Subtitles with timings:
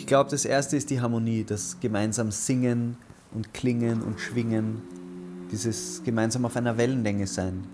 [0.00, 2.96] Ich glaube, das erste ist die Harmonie, das gemeinsam Singen
[3.34, 4.80] und Klingen und Schwingen,
[5.52, 7.64] dieses gemeinsam auf einer Wellenlänge sein.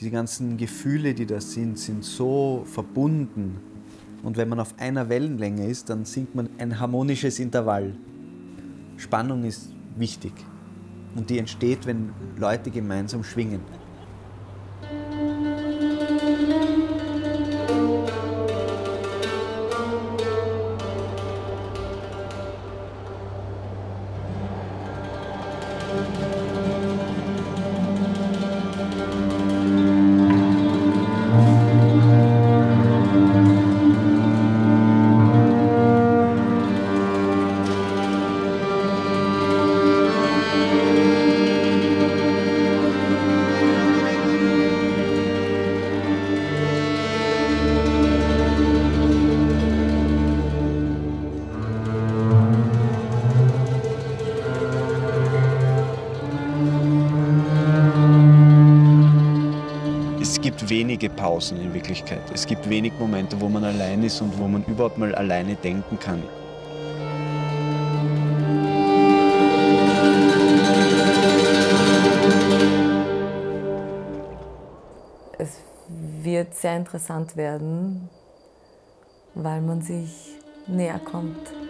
[0.00, 3.60] Diese ganzen Gefühle, die da sind, sind so verbunden.
[4.22, 7.94] Und wenn man auf einer Wellenlänge ist, dann singt man ein harmonisches Intervall.
[8.96, 10.32] Spannung ist wichtig.
[11.14, 13.60] Und die entsteht, wenn Leute gemeinsam schwingen.
[60.72, 62.22] Wenige Pausen in Wirklichkeit.
[62.32, 65.98] Es gibt wenig Momente, wo man allein ist und wo man überhaupt mal alleine denken
[65.98, 66.22] kann.
[75.38, 75.58] Es
[76.22, 78.08] wird sehr interessant werden,
[79.34, 81.61] weil man sich näher kommt.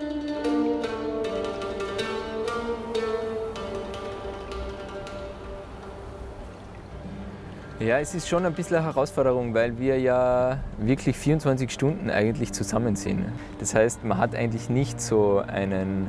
[7.84, 12.52] Ja, es ist schon ein bisschen eine Herausforderung, weil wir ja wirklich 24 Stunden eigentlich
[12.52, 13.25] zusammen sind.
[13.58, 16.06] Das heißt, man hat eigentlich nicht so einen,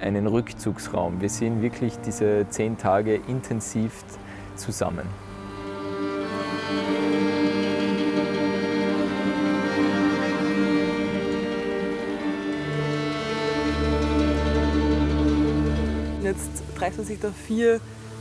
[0.00, 1.20] einen Rückzugsraum.
[1.20, 3.92] Wir sind wirklich diese zehn Tage intensiv
[4.56, 5.06] zusammen.
[16.24, 17.78] Jetzt treffen sich da vier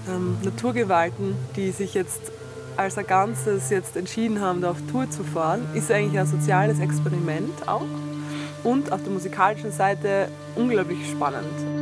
[0.07, 2.31] ähm, Naturgewalten, die sich jetzt
[2.77, 6.79] als ein Ganzes jetzt entschieden haben, da auf Tour zu fahren, ist eigentlich ein soziales
[6.79, 7.85] Experiment auch
[8.63, 11.80] und auf der musikalischen Seite unglaublich spannend.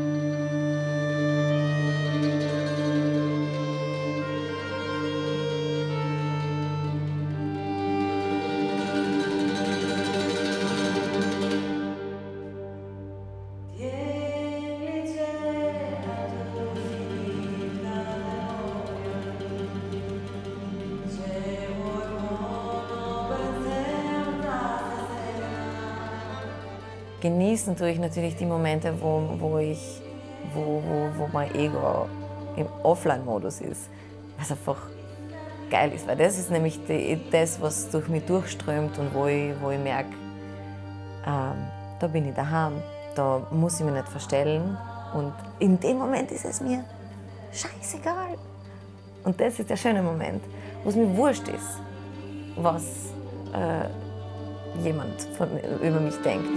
[27.70, 30.02] Genießen tue ich natürlich die Momente, wo, wo, ich,
[30.54, 32.08] wo, wo, wo mein Ego
[32.56, 33.90] im Offline-Modus ist.
[34.38, 34.78] Was einfach
[35.70, 39.54] geil ist, weil das ist nämlich die, das, was durch mich durchströmt und wo ich,
[39.62, 40.10] wo ich merke,
[41.26, 41.68] ähm,
[42.00, 42.82] da bin ich daheim,
[43.16, 44.78] da muss ich mich nicht verstellen
[45.14, 46.84] und in dem Moment ist es mir
[47.52, 48.38] scheißegal.
[49.24, 50.42] Und das ist der schöne Moment,
[50.84, 51.82] wo es mir wurscht ist,
[52.56, 52.84] was
[53.54, 53.90] äh,
[54.84, 55.50] jemand von,
[55.82, 56.48] über mich denkt.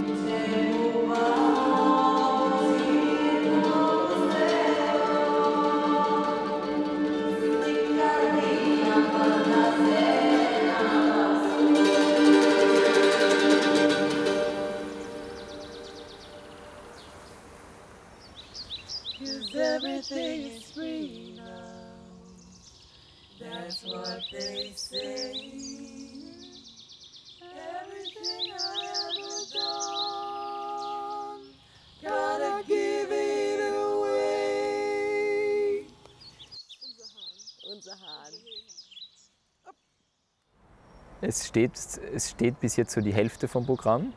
[41.33, 41.71] Es steht,
[42.13, 44.13] es steht bis jetzt so die Hälfte vom Programm.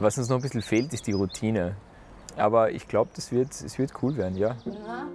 [0.00, 1.76] Was uns noch ein bisschen fehlt, ist die Routine.
[2.36, 4.56] Aber ich glaube, das wird, es wird cool werden, ja.
[4.64, 5.06] ja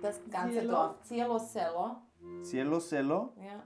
[0.00, 0.72] das ganze Cielo.
[0.72, 0.94] Dorf.
[1.02, 1.96] Cielo Cello.
[2.42, 3.32] Cielo Cello?
[3.36, 3.62] Ja.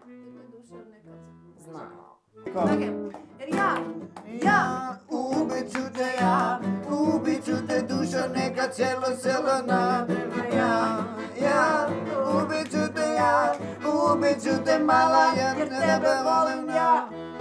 [2.55, 2.93] Okay.
[3.53, 3.79] Ja,
[4.43, 5.01] ja.
[5.09, 6.61] Ubicute ja,
[6.91, 10.07] ubicute dušo neka cielo selo na.
[10.53, 11.05] Ja,
[11.41, 11.89] ja,
[12.35, 13.57] ubicute ja,
[14.17, 17.38] być u tym malarem, gdy be było mnie.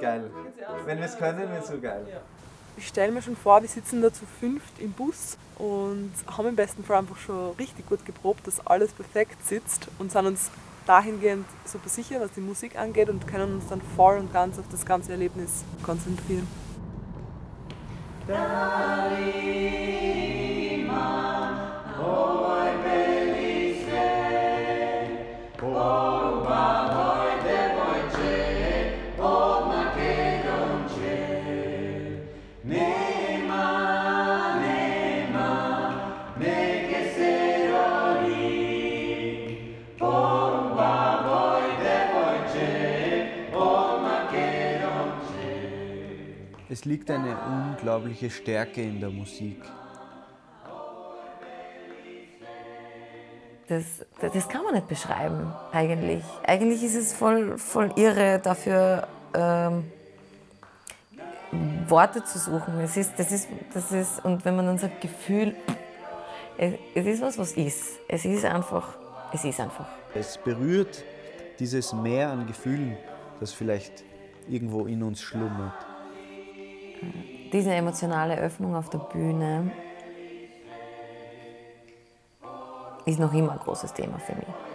[0.00, 0.30] Geil.
[0.84, 2.06] Wenn wir es können, wird es so geil.
[2.76, 6.56] Ich stelle mir schon vor, wir sitzen da zu fünft im Bus und haben im
[6.56, 10.50] besten Fall einfach schon richtig gut geprobt, dass alles perfekt sitzt und sind uns
[10.86, 14.64] dahingehend super sicher, was die Musik angeht und können uns dann voll und ganz auf
[14.70, 16.46] das ganze Erlebnis konzentrieren.
[46.82, 49.62] Es liegt eine unglaubliche Stärke in der Musik.
[53.68, 53.84] Das,
[54.20, 56.24] das, das kann man nicht beschreiben, eigentlich.
[56.44, 59.92] Eigentlich ist es voll, voll irre, dafür ähm,
[61.86, 62.80] Worte zu suchen.
[62.80, 65.54] Es ist, das ist, das ist, und wenn man dann sagt, Gefühl,
[66.58, 68.00] es, es ist was, was ist.
[68.08, 68.98] Es ist einfach,
[69.32, 69.86] es ist einfach.
[70.14, 71.04] Es berührt
[71.60, 72.96] dieses Meer an Gefühlen,
[73.38, 74.02] das vielleicht
[74.48, 75.91] irgendwo in uns schlummert.
[77.52, 79.70] Diese emotionale Öffnung auf der Bühne
[83.04, 84.71] ist noch immer ein großes Thema für mich.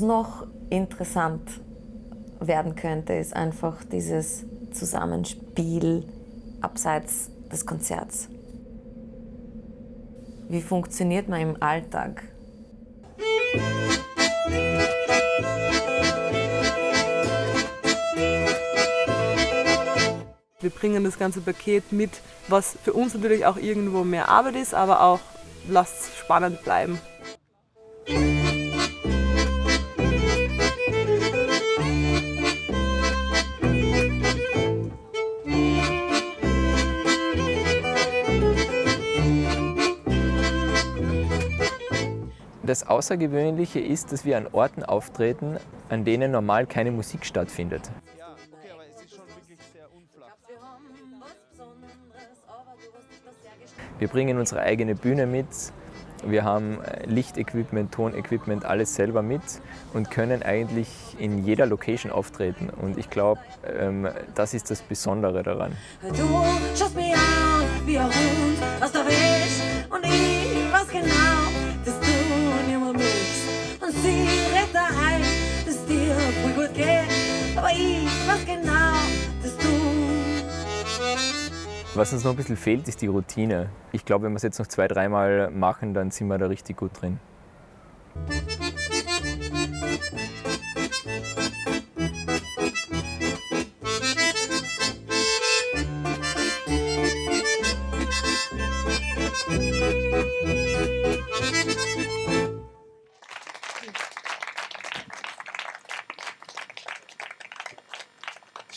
[0.00, 1.60] Was noch interessant
[2.40, 6.08] werden könnte, ist einfach dieses Zusammenspiel
[6.62, 8.30] abseits des Konzerts.
[10.48, 12.22] Wie funktioniert man im Alltag?
[20.60, 24.72] Wir bringen das ganze Paket mit, was für uns natürlich auch irgendwo mehr Arbeit ist,
[24.72, 25.20] aber auch
[25.68, 26.98] lasst es spannend bleiben.
[42.70, 45.56] Das Außergewöhnliche ist, dass wir an Orten auftreten,
[45.88, 47.90] an denen normal keine Musik stattfindet.
[53.98, 55.48] Wir bringen unsere eigene Bühne mit,
[56.24, 59.42] wir haben äh, Lichtequipment, Tonequipment, alles selber mit
[59.92, 62.70] und können eigentlich in jeder Location auftreten.
[62.70, 65.76] Und ich glaube, ähm, das ist das Besondere daran.
[66.02, 66.14] Du
[66.78, 71.29] schaust mich an wie ein Hund aus der Wäsche und ich weiß genau,
[77.74, 78.94] ich weiß genau,
[79.42, 79.68] dass du
[81.94, 83.70] Was uns noch ein bisschen fehlt, ist die Routine.
[83.92, 86.76] Ich glaube, wenn wir es jetzt noch zwei, dreimal machen, dann sind wir da richtig
[86.76, 87.18] gut drin.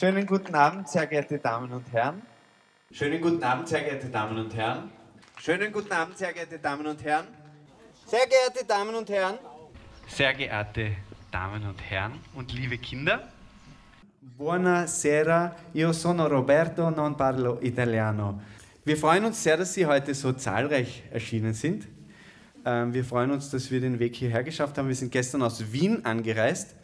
[0.04, 2.22] Schönen guten Abend, sehr geehrte Damen und Herren.
[2.92, 4.92] Schönen guten Abend, sehr geehrte Damen und Herren.
[5.40, 7.26] Schönen guten Abend, sehr geehrte Damen und Herren.
[8.06, 9.40] Sehr geehrte Damen und Herren.
[10.06, 10.92] Sehr geehrte
[11.32, 13.30] Damen und Herren und liebe Kinder.
[14.38, 18.42] Buonasera, io sono Roberto, non parlo italiano.
[18.84, 21.88] Wir freuen uns sehr, dass Sie heute so zahlreich erschienen sind.
[22.66, 24.90] Ähm, Wir freuen uns, dass wir den Weg hierher geschafft haben.
[24.90, 26.76] Wir sind gestern aus Wien angereist.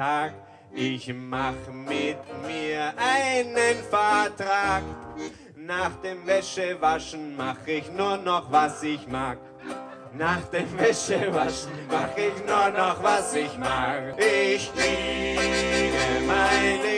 [0.00, 0.32] Wäschetag.
[0.72, 4.82] Ich mach mit mir einen Vertrag.
[5.56, 9.38] Nach dem Wäschewaschen mach ich nur noch, was ich mag.
[10.12, 14.14] Nach dem Wäschewaschen mach ich nur noch, was ich mag.
[14.18, 15.38] Ich kriege
[16.26, 16.89] mein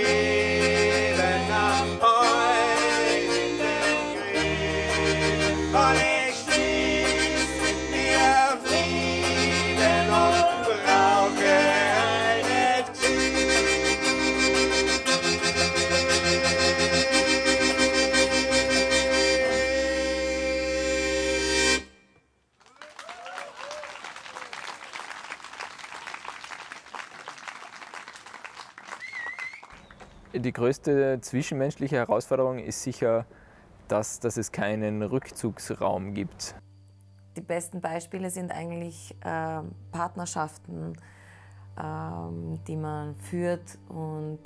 [30.34, 33.26] Die größte zwischenmenschliche Herausforderung ist sicher,
[33.88, 36.54] dass, dass es keinen Rückzugsraum gibt.
[37.36, 40.94] Die besten Beispiele sind eigentlich ähm, Partnerschaften,
[41.78, 44.38] ähm, die man führt und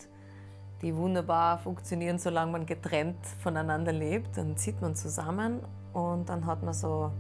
[0.82, 4.36] die wunderbar funktionieren, solange man getrennt voneinander lebt.
[4.36, 5.60] Dann zieht man zusammen
[5.92, 7.12] und dann hat man so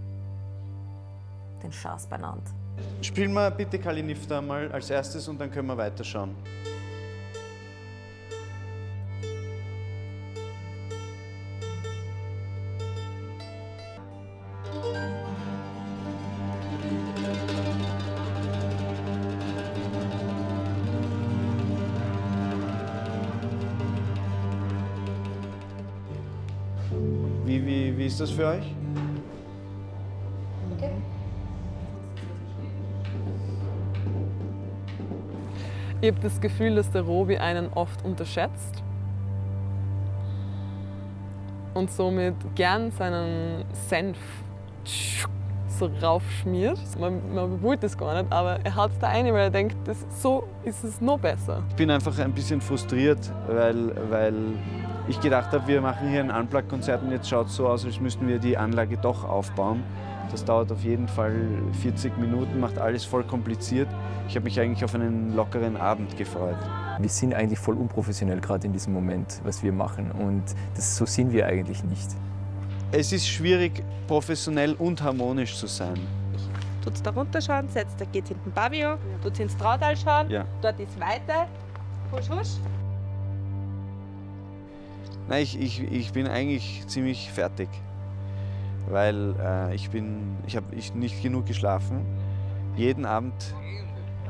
[1.62, 2.50] den Schatz beieinander.
[3.00, 6.34] Spielen wir bitte Kalinifta mal als erstes und dann können wir weiterschauen.
[28.06, 28.72] Wie, ist das für euch?
[36.00, 38.84] Ich habe das Gefühl, dass der Robi einen oft unterschätzt
[41.74, 44.18] und somit gern seinen Senf
[45.66, 46.78] so raufschmiert.
[47.00, 49.76] Man, man wollte das gar nicht, aber er hat es da rein, weil er denkt,
[49.84, 51.64] das, so ist es noch besser.
[51.70, 54.34] Ich bin einfach ein bisschen frustriert, weil, weil
[55.08, 58.00] ich gedacht habe, wir machen hier ein Unplugged-Konzert und jetzt schaut es so aus, als
[58.00, 59.82] müssten wir die Anlage doch aufbauen.
[60.30, 61.36] Das dauert auf jeden Fall
[61.82, 63.88] 40 Minuten, macht alles voll kompliziert.
[64.28, 66.56] Ich habe mich eigentlich auf einen lockeren Abend gefreut.
[66.98, 70.10] Wir sind eigentlich voll unprofessionell gerade in diesem Moment, was wir machen.
[70.10, 70.42] Und
[70.74, 72.08] das, so sind wir eigentlich nicht.
[72.90, 75.98] Es ist schwierig, professionell und harmonisch zu sein.
[76.82, 80.44] Tut's da runterschauen, setzt, da geht hinten Pavillon, tut's ins Trautal schauen, Ja.
[80.62, 81.46] dort ist weiter,
[82.12, 82.58] husch husch.
[85.28, 87.68] Nein, ich, ich, ich bin eigentlich ziemlich fertig,
[88.88, 89.90] weil äh, ich
[90.46, 92.04] ich habe ich nicht genug geschlafen.
[92.76, 93.54] Jeden Abend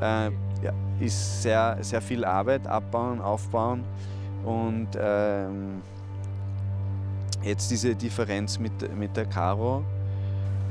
[0.01, 0.31] äh,
[0.63, 3.83] ja, ist sehr, sehr viel Arbeit, abbauen, aufbauen
[4.43, 5.81] und ähm,
[7.43, 9.83] jetzt diese Differenz mit, mit der Caro.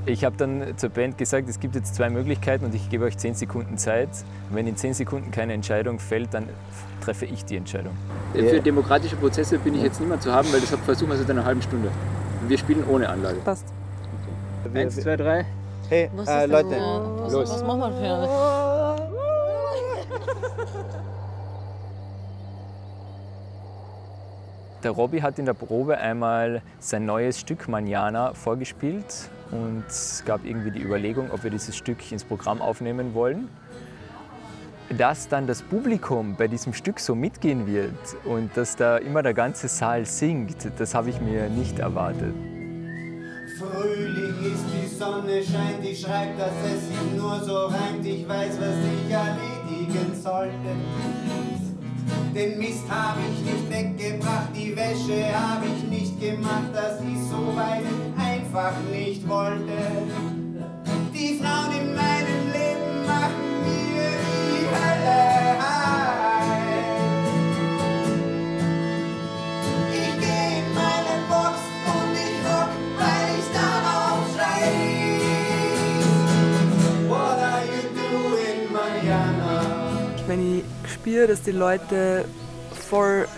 [0.07, 3.19] Ich habe dann zur Band gesagt, es gibt jetzt zwei Möglichkeiten und ich gebe euch
[3.19, 4.09] 10 Sekunden Zeit.
[4.49, 6.49] Und wenn in 10 Sekunden keine Entscheidung fällt, dann
[7.01, 7.93] treffe ich die Entscheidung.
[8.33, 11.45] Für demokratische Prozesse bin ich jetzt niemand zu haben, weil das versuchen wir seit einer
[11.45, 11.91] halben Stunde.
[12.41, 13.39] Und wir spielen ohne Anlage.
[13.45, 13.67] Passt.
[14.73, 15.45] Eins, zwei, drei.
[15.89, 16.77] Hey, äh, Leute,
[17.19, 17.51] was, los.
[17.51, 19.07] was machen wir für
[24.87, 30.45] Der Robby hat in der Probe einmal sein neues Stück Manjana vorgespielt und es gab
[30.45, 33.49] irgendwie die Überlegung, ob wir dieses Stück ins Programm aufnehmen wollen.
[34.97, 39.35] Dass dann das Publikum bei diesem Stück so mitgehen wird und dass da immer der
[39.35, 42.37] ganze Saal singt, das habe ich mir nicht erwartet.
[43.59, 48.57] Frühling ist, die Sonne scheint, ich schreib, dass es sich nur so reimt, ich weiß,
[48.61, 51.56] was ich erledigen sollte.
[52.37, 57.57] Den Mist hab ich nicht weggebracht, die Wäsche hab ich nicht gemacht, dass ich so
[57.57, 57.83] weit
[58.19, 59.73] einfach nicht wollte.
[61.15, 62.16] Die Frauen in meinem
[81.07, 82.25] spüre, dass die Leute
[82.73, 83.29] voll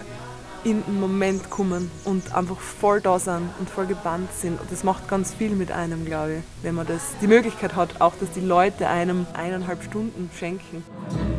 [0.65, 4.59] in den Moment kommen und einfach voll da sind und voll gebannt sind.
[4.59, 8.01] Und das macht ganz viel mit einem, glaube ich, wenn man das die Möglichkeit hat,
[8.01, 10.83] auch dass die Leute einem eineinhalb Stunden schenken.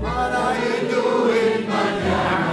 [0.02, 2.49] What are you doing,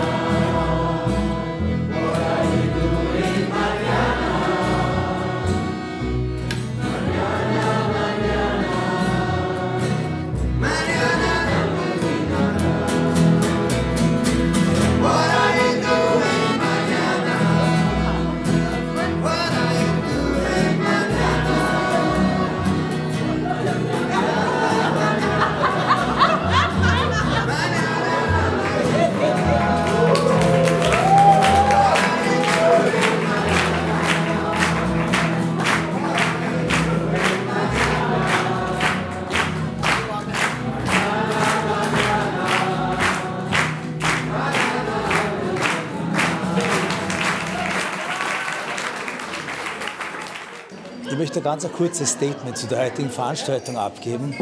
[51.47, 54.35] Möchte ein ganz kurzes Statement zu der heutigen Veranstaltung abgeben.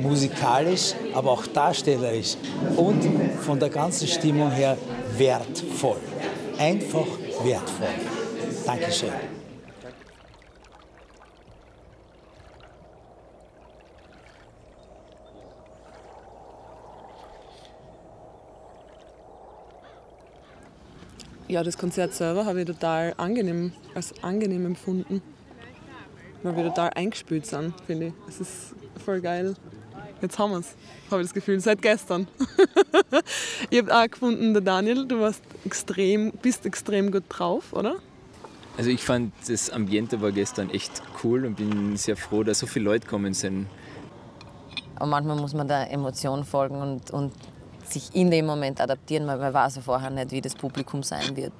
[0.00, 2.38] Musikalisch, aber auch darstellerisch
[2.74, 3.04] und
[3.42, 4.78] von der ganzen Stimmung her
[5.18, 5.98] wertvoll.
[6.58, 7.06] Einfach
[7.44, 7.88] wertvoll.
[8.64, 9.10] Dankeschön.
[21.46, 25.22] Ja, das Konzert selber habe ich total angenehm, als angenehm empfunden.
[26.42, 28.12] Weil wir total eingespielt sind, finde ich.
[28.28, 29.54] Es ist voll geil.
[30.20, 30.74] Jetzt haben wir es,
[31.10, 32.26] habe ich das Gefühl, seit gestern.
[33.70, 37.96] ich habe auch gefunden, der Daniel, du warst extrem, bist extrem gut drauf, oder?
[38.76, 42.66] Also ich fand, das Ambiente war gestern echt cool und bin sehr froh, dass so
[42.66, 43.66] viele Leute gekommen sind.
[44.96, 47.32] Aber manchmal muss man der Emotion folgen und, und
[47.84, 51.36] sich in dem Moment adaptieren, weil man weiß ja vorher nicht, wie das Publikum sein
[51.36, 51.52] wird.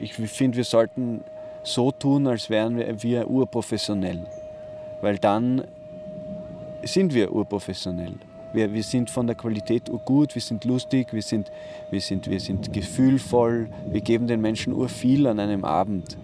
[0.00, 1.22] Ich finde, wir sollten
[1.66, 4.24] so tun, als wären wir, wir urprofessionell.
[5.02, 5.64] Weil dann
[6.84, 8.14] sind wir urprofessionell.
[8.52, 11.50] Wir, wir sind von der Qualität urgut, wir sind lustig, wir sind,
[11.90, 16.16] wir, sind, wir sind gefühlvoll, wir geben den Menschen urviel an einem Abend.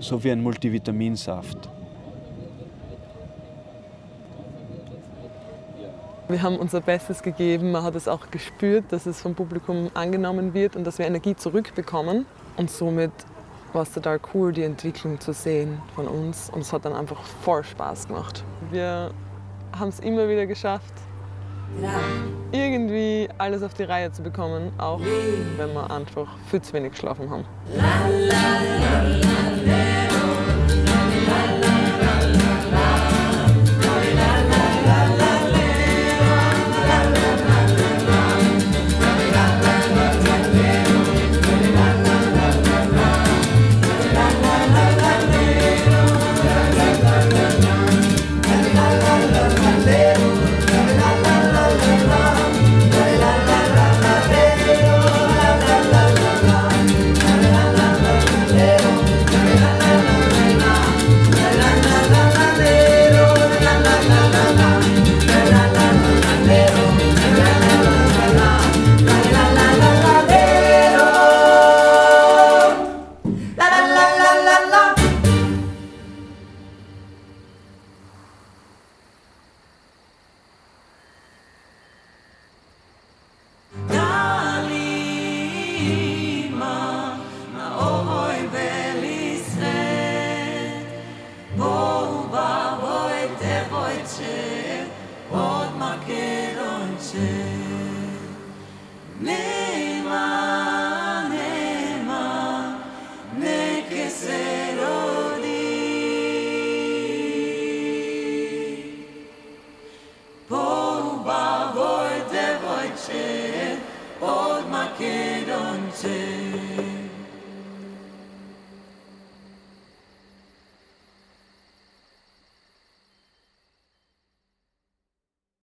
[0.00, 1.68] So wie ein Multivitaminsaft.
[6.28, 10.54] Wir haben unser Bestes gegeben, man hat es auch gespürt, dass es vom Publikum angenommen
[10.54, 12.26] wird und dass wir Energie zurückbekommen.
[12.60, 13.10] Und somit
[13.72, 16.50] war es total cool, die Entwicklung zu sehen von uns.
[16.50, 18.44] Und es hat dann einfach voll Spaß gemacht.
[18.70, 19.12] Wir
[19.72, 20.92] haben es immer wieder geschafft,
[22.52, 25.00] irgendwie alles auf die Reihe zu bekommen, auch
[25.56, 27.46] wenn wir einfach viel zu wenig geschlafen haben.
[27.72, 27.80] Od
[28.28, 29.49] Makedonce